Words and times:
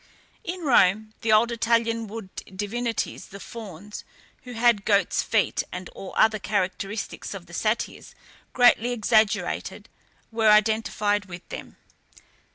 In 0.43 0.61
Rome 0.61 1.13
the 1.21 1.31
old 1.31 1.51
Italian 1.51 2.07
wood 2.07 2.29
divinities, 2.55 3.27
the 3.27 3.39
FAUNS, 3.39 4.03
who 4.45 4.53
had 4.53 4.83
goats' 4.83 5.21
feet 5.21 5.61
and 5.71 5.89
all 5.89 6.15
other 6.17 6.39
characteristics 6.39 7.35
of 7.35 7.45
the 7.45 7.53
Satyrs 7.53 8.15
greatly 8.51 8.93
exaggerated, 8.93 9.89
were 10.31 10.49
identified 10.49 11.25
with 11.25 11.47
them. 11.49 11.77